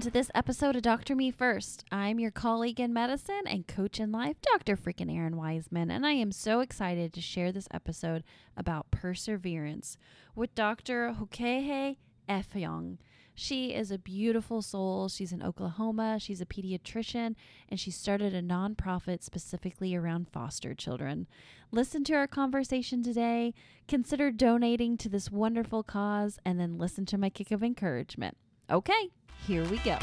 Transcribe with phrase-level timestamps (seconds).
[0.00, 1.84] to this episode of Doctor Me First.
[1.90, 4.76] I'm your colleague in medicine and coach in life, Dr.
[4.76, 8.22] freaking Errin Weisman, and I am so excited to share this episode
[8.58, 9.96] about perseverance
[10.34, 11.16] with Dr.
[11.18, 11.96] Hokehe
[12.28, 12.98] Effiong.
[13.34, 15.08] She is a beautiful soul.
[15.08, 16.18] She's in Oklahoma.
[16.20, 17.34] She's a pediatrician,
[17.70, 21.26] and she started a nonprofit specifically around foster children.
[21.70, 23.54] Listen to our conversation today,
[23.88, 28.36] consider donating to this wonderful cause, and then listen to my kick of encouragement.
[28.68, 29.10] Okay,
[29.46, 29.96] here we go.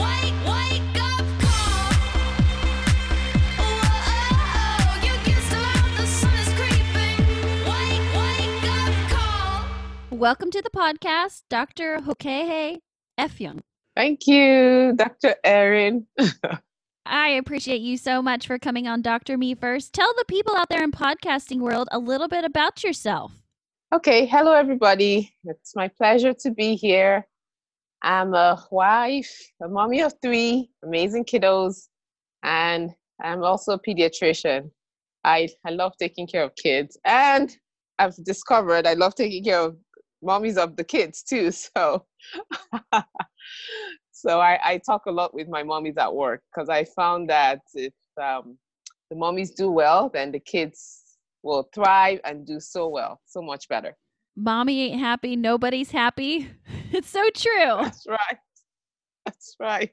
[0.00, 1.92] Wake, wake up call.
[3.58, 4.16] Whoa, oh,
[4.56, 7.18] oh, you get so loud, the sun is creeping.
[7.68, 10.18] Wake, wake up call.
[10.18, 11.98] Welcome to the podcast, Dr.
[11.98, 12.78] Hokehe
[13.20, 13.60] Effiong.
[13.94, 15.34] Thank you, Dr.
[15.44, 16.06] Errin.
[17.04, 19.36] I appreciate you so much for coming on Dr.
[19.36, 19.92] Me First.
[19.92, 23.32] Tell the people out there in podcasting world a little bit about yourself.
[23.92, 25.34] Okay, hello everybody.
[25.44, 27.26] It's my pleasure to be here.
[28.02, 29.30] I'm a wife,
[29.62, 31.88] a mommy of three amazing kiddos,
[32.42, 34.70] and I'm also a pediatrician.
[35.24, 37.54] I, I love taking care of kids, and
[37.98, 39.76] I've discovered I love taking care of
[40.24, 41.50] mommies of the kids too.
[41.74, 42.06] So,
[44.22, 47.58] so I, I talk a lot with my mommies at work because I found that
[47.74, 47.92] if
[48.22, 48.56] um,
[49.10, 53.66] the mommies do well, then the kids will thrive and do so well, so much
[53.68, 53.96] better.
[54.36, 56.48] Mommy ain't happy, nobody's happy.
[56.92, 57.78] It's so true.
[57.80, 58.38] That's right.
[59.24, 59.90] That's right.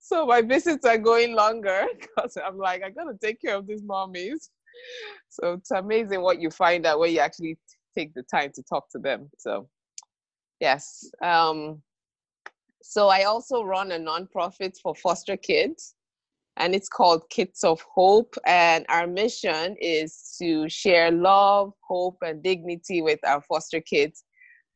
[0.00, 3.82] So my visits are going longer because I'm like, I gotta take care of these
[3.82, 4.48] mommies.
[5.28, 7.56] So it's amazing what you find out when you actually
[7.96, 9.30] take the time to talk to them.
[9.38, 9.68] So
[10.58, 11.08] yes.
[11.22, 11.80] Um,
[12.86, 15.94] so I also run a nonprofit for foster kids,
[16.58, 18.36] and it's called Kits of Hope.
[18.46, 24.24] And our mission is to share love, hope, and dignity with our foster kids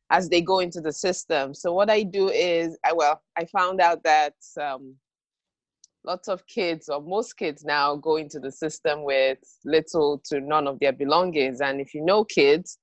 [0.09, 1.53] as they go into the system.
[1.53, 4.95] So what I do is, I well, I found out that um,
[6.03, 10.67] lots of kids, or most kids now, go into the system with little to none
[10.67, 11.61] of their belongings.
[11.61, 12.79] And if you know kids,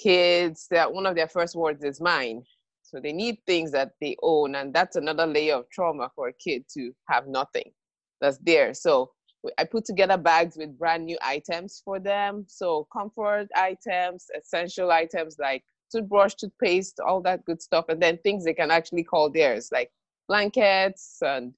[0.00, 2.44] kids that one of their first words is mine.
[2.92, 6.32] So they need things that they own, and that's another layer of trauma for a
[6.32, 7.72] kid to have nothing
[8.20, 8.74] that's there.
[8.74, 9.12] So
[9.56, 12.44] I put together bags with brand new items for them.
[12.48, 18.44] So comfort items, essential items like toothbrush, toothpaste, all that good stuff, and then things
[18.44, 19.90] they can actually call theirs, like
[20.28, 21.54] blankets and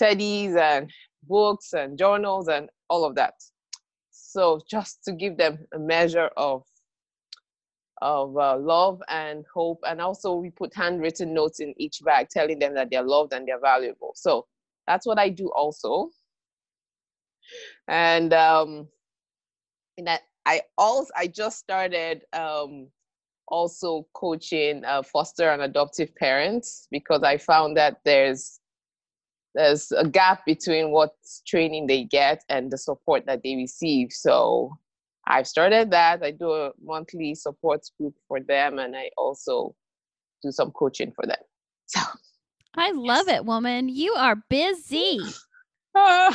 [0.00, 0.90] teddies and
[1.24, 3.34] books and journals and all of that.
[4.10, 6.62] So just to give them a measure of
[8.02, 12.58] of uh, love and hope, and also we put handwritten notes in each bag telling
[12.58, 14.12] them that they're loved and they're valuable.
[14.14, 14.46] So
[14.86, 16.10] that's what I do also.
[17.88, 18.88] And um,
[19.98, 22.88] and that I also I just started um,
[23.48, 28.60] also coaching uh, foster and adoptive parents because I found that there's
[29.54, 31.12] there's a gap between what
[31.46, 34.12] training they get and the support that they receive.
[34.12, 34.78] So
[35.26, 36.22] I've started that.
[36.22, 39.74] I do a monthly support group for them, and I also
[40.42, 41.36] do some coaching for them.
[41.86, 42.00] So
[42.76, 43.88] I love it, woman.
[43.88, 45.20] You are busy.
[45.94, 46.34] uh,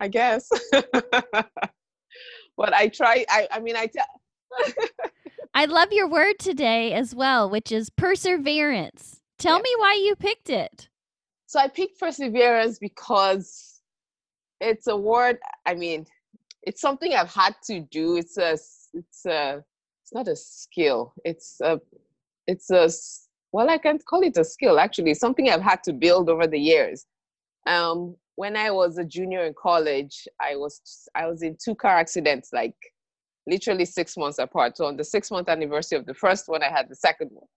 [0.00, 0.48] I guess.
[0.72, 3.24] but I try.
[3.28, 4.06] I I mean I tell.
[5.54, 9.20] I love your word today as well, which is perseverance.
[9.38, 9.62] Tell Yes.
[9.62, 10.88] me why you picked it.
[11.46, 13.80] So I picked perseverance because
[14.60, 15.38] it's a word.
[15.64, 16.06] I mean,
[16.66, 18.16] it's something I've had to do.
[18.16, 18.52] It's a
[18.94, 19.64] It's a.
[20.02, 21.14] It's not a skill.
[21.24, 21.80] It's a.
[22.46, 22.88] It's a
[23.52, 24.78] Well, I can't call it a skill.
[24.78, 27.06] Actually, it's something I've had to build over the years.
[27.66, 30.80] Um, when I was a junior in college, I was
[31.14, 32.76] I was in two car accidents, like
[33.46, 34.76] literally six months apart.
[34.76, 37.48] So on the six month anniversary of the first one, I had the second one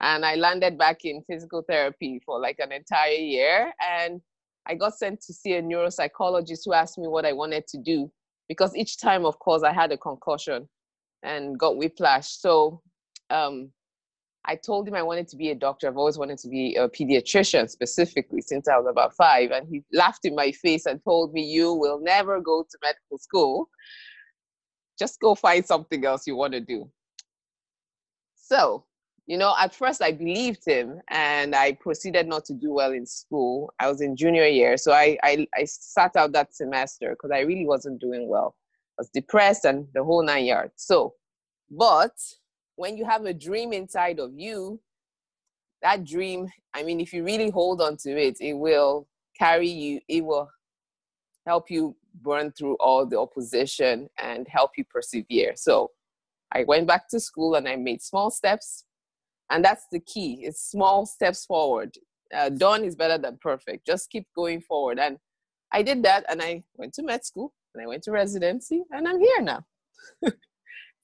[0.00, 3.72] and I landed back in physical therapy for like an entire year.
[3.90, 4.20] And
[4.66, 8.10] I got sent to see a neuropsychologist who asked me what I wanted to do
[8.48, 10.68] because each time, of course, I had a concussion
[11.22, 12.28] and got whiplash.
[12.28, 12.80] So
[13.30, 13.70] um,
[14.44, 15.88] I told him I wanted to be a doctor.
[15.88, 19.50] I've always wanted to be a pediatrician specifically since I was about five.
[19.50, 23.18] And he laughed in my face and told me, You will never go to medical
[23.18, 23.68] school.
[24.98, 26.90] Just go find something else you want to do.
[28.34, 28.84] So
[29.28, 33.04] you know, at first I believed him and I proceeded not to do well in
[33.04, 33.70] school.
[33.78, 37.40] I was in junior year, so I I, I sat out that semester because I
[37.40, 38.56] really wasn't doing well.
[38.98, 40.72] I was depressed and the whole nine yards.
[40.76, 41.14] So,
[41.70, 42.16] but
[42.76, 44.80] when you have a dream inside of you,
[45.82, 49.08] that dream, I mean, if you really hold on to it, it will
[49.38, 50.48] carry you, it will
[51.46, 55.52] help you burn through all the opposition and help you persevere.
[55.54, 55.90] So
[56.50, 58.84] I went back to school and I made small steps.
[59.50, 60.40] And that's the key.
[60.42, 61.94] It's small steps forward.
[62.34, 63.86] Uh, done is better than perfect.
[63.86, 64.98] Just keep going forward.
[64.98, 65.18] And
[65.72, 69.08] I did that and I went to med school and I went to residency and
[69.08, 69.64] I'm here now.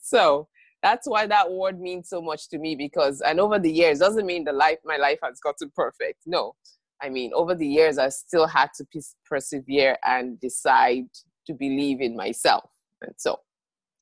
[0.00, 0.48] so
[0.82, 4.26] that's why that word means so much to me because and over the years doesn't
[4.26, 6.20] mean the life my life has gotten perfect.
[6.26, 6.54] No.
[7.02, 8.86] I mean, over the years I still had to
[9.26, 11.06] persevere and decide
[11.46, 12.68] to believe in myself.
[13.02, 13.40] And so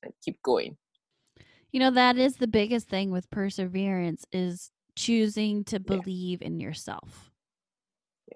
[0.03, 0.77] and keep going.
[1.73, 5.97] You know, that is the biggest thing with perseverance is choosing to Yeah.
[5.97, 7.31] believe in yourself.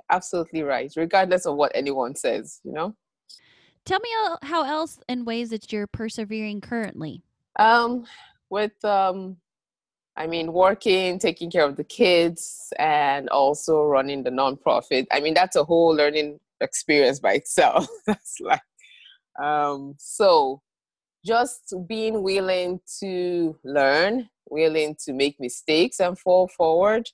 [0.09, 2.95] Absolutely right, regardless of what anyone says, you know?
[3.85, 4.09] Tell me
[4.41, 7.21] how else in ways that you're persevering currently.
[7.57, 8.05] Um,
[8.49, 9.37] with um,
[10.15, 15.05] I mean, working, taking care of the kids, and also running the nonprofit.
[15.11, 17.87] I mean, that's a whole learning experience by itself.
[18.07, 18.61] that's like,
[19.39, 20.61] um, so
[21.27, 27.07] just being willing to learn, willing to make mistakes and fall forward.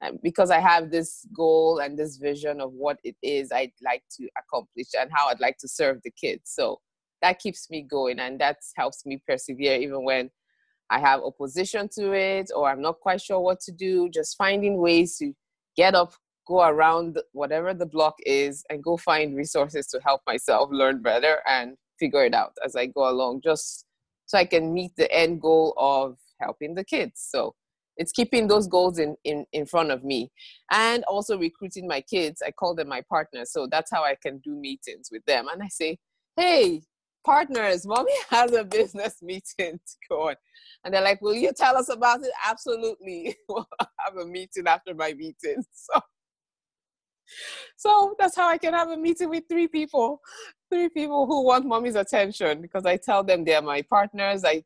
[0.00, 4.02] And because I have this goal and this vision of what it is I'd like
[4.18, 6.50] to accomplish and how I'd like to serve the kids.
[6.52, 6.80] So
[7.22, 10.30] that keeps me going and that helps me persevere even when
[10.90, 14.10] I have opposition to it or I'm not quite sure what to do.
[14.10, 15.32] Just finding ways to
[15.76, 16.12] get up,
[16.46, 21.38] go around whatever the block is, and go find resources to help myself learn better
[21.46, 23.86] and figure it out as I go along, just
[24.26, 27.26] so I can meet the end goal of helping the kids.
[27.28, 27.54] So
[27.96, 30.30] it's keeping those goals in, in, in front of me
[30.70, 32.42] and also recruiting my kids.
[32.44, 33.52] I call them my partners.
[33.52, 35.46] So that's how I can do meetings with them.
[35.52, 35.98] And I say,
[36.36, 36.82] hey,
[37.24, 40.36] partners, mommy has a business meeting to go on.
[40.84, 42.32] And they're like, will you tell us about it?
[42.46, 43.36] Absolutely.
[43.48, 43.66] We'll
[44.00, 45.62] have a meeting after my meeting.
[45.72, 46.00] So,
[47.76, 50.20] so that's how I can have a meeting with three people,
[50.70, 54.44] three people who want mommy's attention because I tell them they're my partners.
[54.44, 54.64] I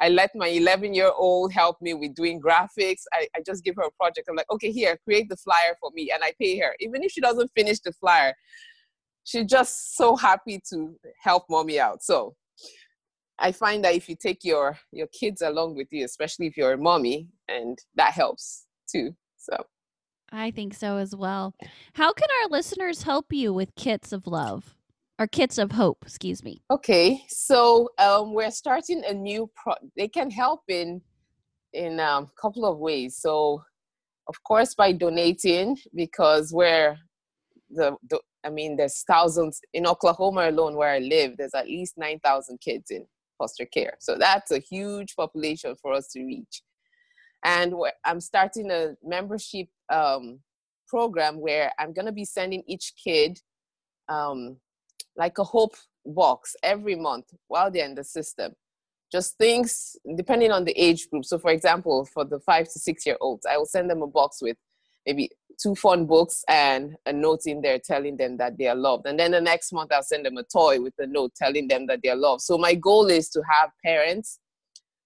[0.00, 3.02] I let my 11 year old help me with doing graphics.
[3.12, 4.28] I, I just give her a project.
[4.28, 6.10] I'm like, okay, here, create the flyer for me.
[6.12, 6.74] And I pay her.
[6.80, 8.34] Even if she doesn't finish the flyer,
[9.22, 12.02] she's just so happy to help mommy out.
[12.02, 12.34] So
[13.38, 16.72] I find that if you take your your kids along with you, especially if you're
[16.72, 19.14] a mommy, and that helps too.
[19.36, 19.56] So
[20.34, 21.54] I think so as well.
[21.94, 24.74] How can our listeners help you with kits of love
[25.18, 25.98] or kits of hope?
[26.02, 26.62] Excuse me.
[26.70, 29.74] okay, so um, we're starting a new pro.
[29.96, 31.00] They can help in
[31.72, 33.16] in a um, couple of ways.
[33.18, 33.62] So
[34.28, 36.96] of course by donating because we're
[37.70, 41.36] the, the I mean there's thousands in Oklahoma alone where I live.
[41.36, 43.06] There's at least nine thousand kids in
[43.38, 43.94] foster care.
[44.00, 46.62] So that's a huge population for us to reach.
[47.44, 50.40] And I'm starting a membership um,
[50.88, 53.38] program where I'm going to be sending each kid
[54.08, 54.56] um,
[55.16, 55.74] like a hope
[56.06, 58.52] box every month while they're in the system.
[59.12, 61.24] Just things depending on the age group.
[61.24, 64.06] So, for example, for the five to six year olds, I will send them a
[64.06, 64.56] box with
[65.06, 65.30] maybe
[65.62, 69.06] two fun books and a note in there telling them that they are loved.
[69.06, 71.86] And then the next month, I'll send them a toy with a note telling them
[71.86, 72.42] that they are loved.
[72.42, 74.40] So, my goal is to have parents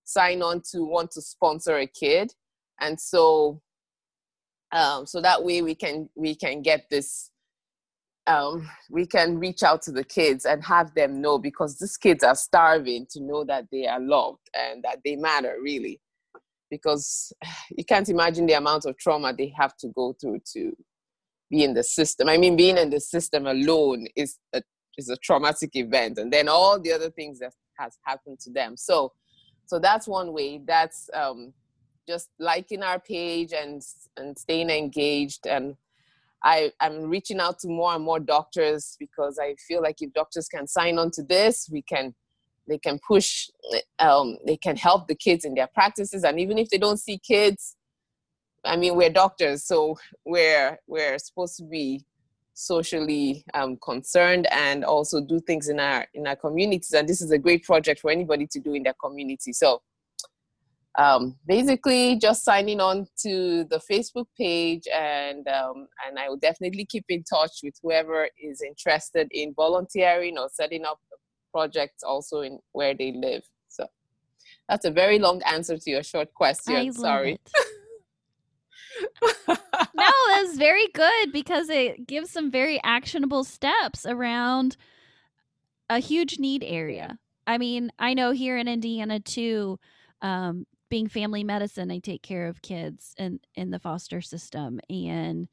[0.05, 2.33] sign on to want to sponsor a kid.
[2.81, 3.61] And so,
[4.73, 7.31] um, so that way we can we can get this
[8.29, 12.23] um, we can reach out to the kids and have them know because these kids
[12.23, 16.01] are starving to know that they are loved and that they matter really.
[16.71, 17.33] Because
[17.71, 20.77] you can't imagine the amount of trauma they have to go through to
[21.51, 22.29] be in the system.
[22.29, 24.63] I mean being in the system alone is a
[24.99, 28.77] is a traumatic event and then all the other things that has happened to them.
[28.77, 29.13] So
[29.65, 30.61] so that's one way.
[30.67, 31.55] That's um,
[32.09, 33.83] just liking our page and
[34.17, 35.47] and staying engaged.
[35.47, 35.77] And
[36.43, 40.49] I, I'm reaching out to more and more doctors because I feel like if doctors
[40.49, 42.15] can sign on to this, we can
[42.67, 43.49] they can push
[43.99, 46.25] um, they can help the kids in their practices.
[46.25, 47.75] And even if they don't see kids
[48.65, 52.05] i mean we're doctors so we're we're supposed to be
[52.59, 56.93] socially um, concerned and also do things in our in our communities.
[56.93, 59.53] And this is a great project for anybody to do in their community.
[59.53, 59.81] So
[60.97, 66.85] um, basically just signing on to the Facebook page and um, and I will definitely
[66.87, 70.99] keep in touch with whoever is interested in volunteering or setting up
[71.53, 73.43] projects also in where they live.
[73.69, 73.87] So
[74.69, 76.77] that's a very long answer to your short question.
[76.77, 77.39] I Sorry.
[79.49, 84.77] no, that's very good because it gives some very actionable steps around
[85.89, 87.19] a huge need area.
[87.47, 89.79] I mean, I know here in Indiana too,
[90.21, 95.49] um, being family medicine, I take care of kids in in the foster system, and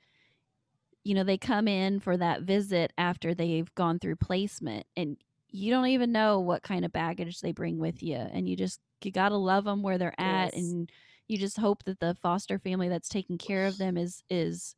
[1.04, 5.18] you know they come in for that visit after they've gone through placement, and
[5.50, 8.82] you don't even know what kind of baggage they bring with you and you just
[9.04, 10.54] you got to love them where they're at Yes.
[10.54, 10.92] and
[11.30, 14.76] you just hope that the foster family that's taking care of them is is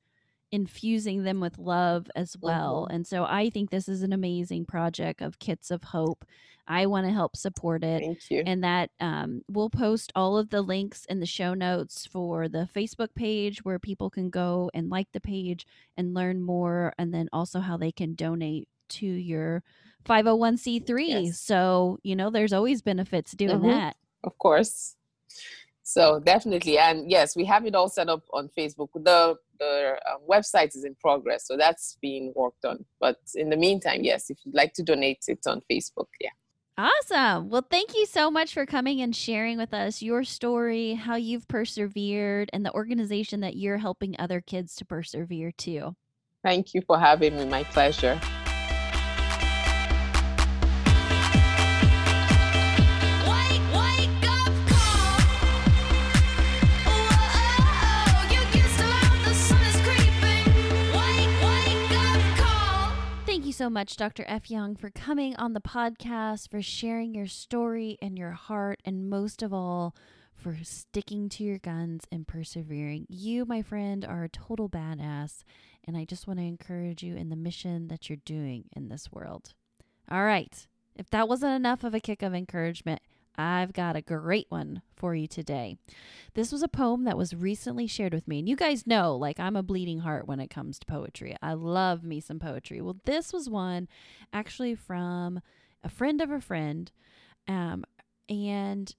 [0.51, 2.95] infusing them with love as well Mhm.
[2.95, 6.23] and so i think this is an amazing project of kits of hope
[6.67, 8.43] i want to help support it Thank you.
[8.45, 12.67] and that um, we'll post all of the links in the show notes for the
[12.73, 17.29] Facebook page where people can go and like the page and learn more, and then
[17.31, 19.63] also how they can donate to your
[20.05, 21.07] 501c3.
[21.07, 21.39] Yes.
[21.39, 23.67] So, you know, there's always benefits doing Mhm.
[23.69, 23.95] that.
[24.23, 24.95] Of course.
[25.87, 28.89] So definitely, and yes, we have it all set up on Facebook.
[28.93, 32.83] The the um, website is in progress, so that's being worked on.
[32.99, 36.07] But in the meantime, yes, if you'd like to donate, it's on Facebook.
[36.19, 36.31] Yeah.
[36.77, 37.49] Awesome.
[37.49, 41.47] Well, thank you so much for coming and sharing with us your story, how you've
[41.47, 45.95] persevered, and the organization that you're helping other kids to persevere too.
[46.43, 47.45] Thank you for having me.
[47.45, 48.19] My pleasure.
[63.47, 64.25] You so much, Dr.
[64.25, 69.41] Effiong, for coming on the podcast, for sharing your story and your heart, and most
[69.41, 69.95] of all,
[70.35, 73.05] for sticking to your guns and persevering.
[73.07, 75.45] You, my friend, are a total badass,
[75.85, 79.13] and I just want to encourage you in the mission that you're doing in this
[79.13, 79.53] world.
[80.11, 80.67] All right.
[80.97, 83.01] If that wasn't enough of a kick of encouragement,
[83.37, 85.77] I've got a great one for you today.
[86.33, 88.39] This was a poem that was recently shared with me.
[88.39, 91.35] And you guys know, like, I'm a bleeding heart when it comes to poetry.
[91.41, 92.81] I love me some poetry.
[92.81, 93.87] Well, this was one
[94.33, 95.41] actually from
[95.83, 96.91] a friend of a friend.
[97.47, 97.85] Um,
[98.27, 98.93] and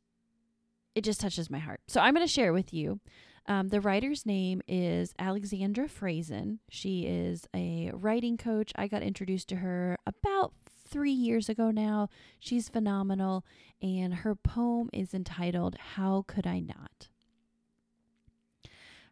[0.95, 1.81] it just touches my heart.
[1.89, 3.01] So I'm going to share it with you.
[3.47, 6.59] Um, the writer's name is Alexandra Franzen.
[6.69, 8.73] She is a writing coach.
[8.77, 10.53] I got introduced to her about
[10.89, 12.09] three years ago now.
[12.39, 13.45] She's phenomenal.
[13.81, 17.09] And her poem is entitled, How Could I Not?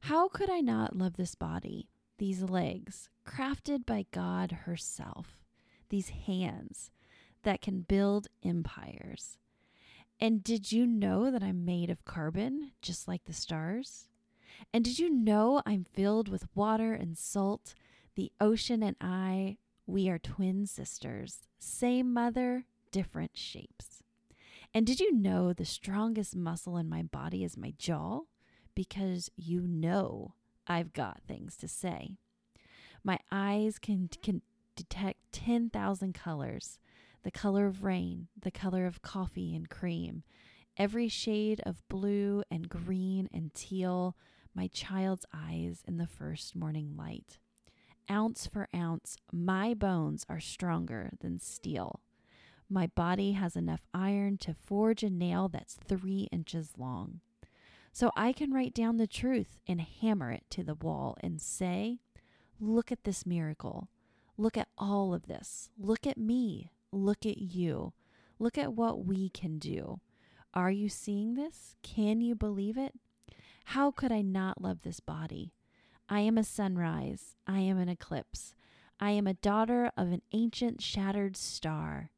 [0.00, 5.42] How could I not love this body, these legs, crafted by God herself,
[5.88, 6.90] these hands
[7.42, 9.38] that can build empires?
[10.20, 14.08] And did you know that I'm made of carbon, just like the stars?
[14.72, 17.74] And did you know I'm filled with water and salt?
[18.14, 24.02] The ocean and I, we are twin sisters, same mother, different shapes.
[24.74, 28.22] And did you know the strongest muscle in my body is my jaw?
[28.74, 30.34] Because you know
[30.66, 32.16] I've got things to say.
[33.04, 34.42] My eyes can, can
[34.74, 36.78] detect 10,000 colors
[37.22, 40.22] the color of rain, the color of coffee and cream,
[40.76, 44.16] every shade of blue and green and teal,
[44.54, 47.38] my child's eyes in the first morning light.
[48.10, 52.00] Ounce for ounce, my bones are stronger than steel.
[52.68, 57.20] My body has enough iron to forge a nail that's three inches long.
[57.92, 61.98] So I can write down the truth and hammer it to the wall and say,
[62.60, 63.88] Look at this miracle.
[64.36, 65.70] Look at all of this.
[65.78, 66.70] Look at me.
[66.92, 67.92] Look at you.
[68.38, 70.00] Look at what we can do.
[70.52, 71.74] Are you seeing this?
[71.82, 72.94] Can you believe it?
[73.66, 75.52] How could I not love this body?
[76.08, 77.36] I am a sunrise.
[77.46, 78.54] I am an eclipse.
[79.00, 82.10] I am a daughter of an ancient shattered star.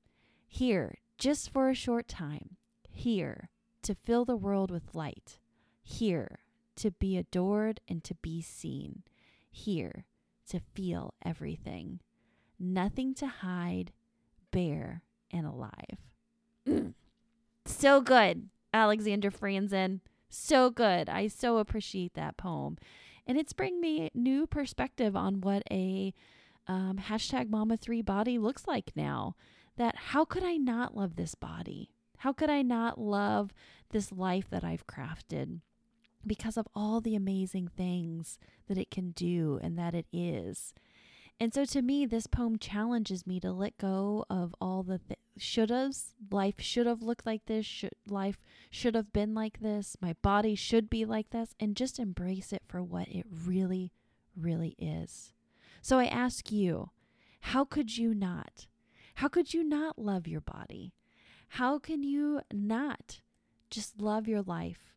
[0.47, 2.57] Here, just for a short time.
[2.91, 3.49] Here,
[3.83, 5.39] to fill the world with light.
[5.83, 6.41] Here,
[6.77, 9.03] to be adored and to be seen.
[9.51, 10.05] Here,
[10.49, 12.01] to feel everything.
[12.59, 13.93] Nothing to hide,
[14.51, 15.99] bare and alive.
[16.67, 16.95] Mm.
[17.67, 20.01] So good, Alexander Franzen.
[20.31, 21.11] So good.
[21.11, 22.79] I so appreciate that poem.
[23.29, 26.15] And it's bringing me new perspective on what a
[26.67, 29.37] um, hashtag Mama3 body looks like now.
[29.77, 31.91] That how could I not love this body?
[32.19, 33.53] How could I not love
[33.91, 35.61] this life that I've crafted?
[36.27, 40.75] Because of all the amazing things that it can do and that it is.
[41.39, 45.21] And so to me, this poem challenges me to let go of all the th-
[45.41, 46.15] should haves.
[46.31, 47.67] Life should have looked like this.
[47.67, 48.39] Should, life
[48.71, 49.97] should have been like this.
[50.01, 51.55] My body should be like this.
[51.59, 53.93] And just embrace it for what it really,
[54.37, 55.33] really is.
[55.83, 56.91] So I ask you,
[57.41, 58.67] how could you not?
[59.17, 60.93] How could you not love your body?
[61.49, 63.21] How can you not
[63.71, 64.95] just love your life?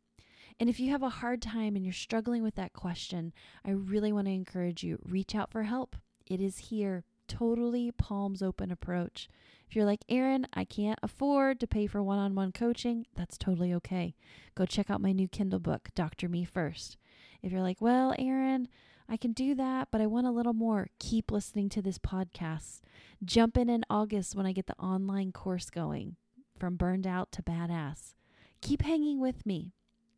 [0.60, 3.34] And if you have a hard time and you're struggling with that question,
[3.66, 5.96] I really want to encourage you reach out for help.
[6.28, 9.30] It is here, totally palms open approach.
[9.70, 13.38] If you're like, Errin, I can't afford to pay for one on one coaching, that's
[13.38, 14.16] totally okay.
[14.54, 16.98] Go check out my new Kindle book, Doctor Me First.
[17.42, 18.68] If you're like, well, Errin,
[19.08, 20.90] I can do that, but I want a little more.
[21.00, 22.82] Keep listening to this podcast.
[23.24, 26.18] Jump in in August when I get the online course going
[26.60, 28.14] from burned out to badass.
[28.62, 29.74] Keep hanging with me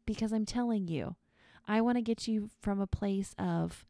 [0.06, 1.16] because I'm telling you,
[1.68, 3.86] I want to get you from a place of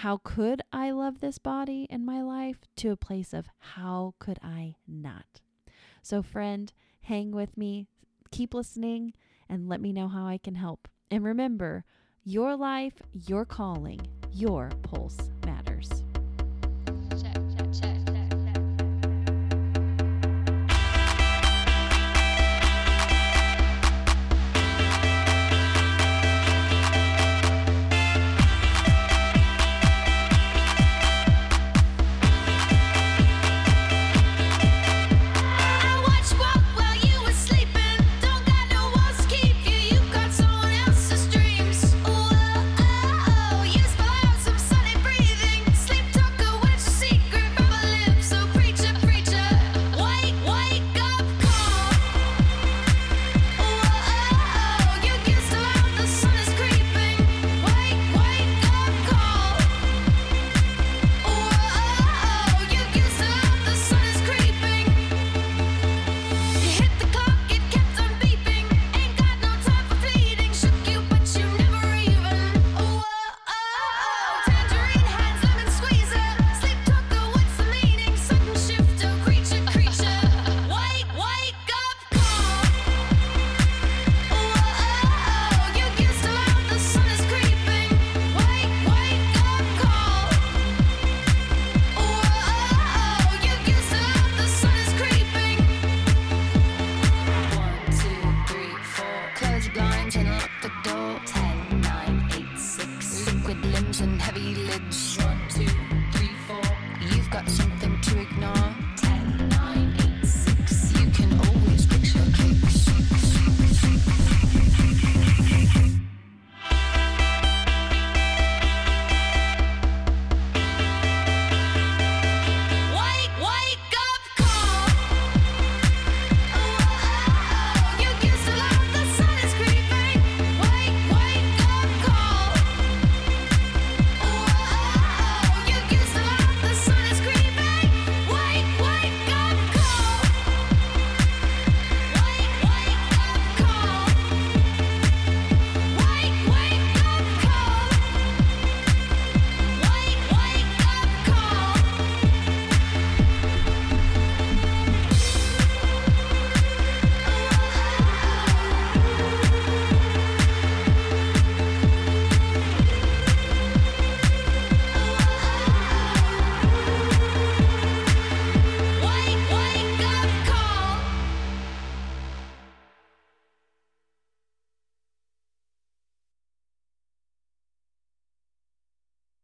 [0.00, 4.38] how could I love this body in my life to a place of how could
[4.42, 5.40] I not.
[6.02, 7.86] So, friend, hang with me,
[8.30, 9.14] keep listening,
[9.48, 10.86] and let me know how I can help.
[11.10, 11.86] And remember,
[12.24, 14.00] your life, your calling,
[14.30, 15.30] your pulse